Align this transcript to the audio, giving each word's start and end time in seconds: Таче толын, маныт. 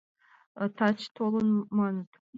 Таче 0.77 1.07
толын, 1.15 1.49
маныт. 1.77 2.09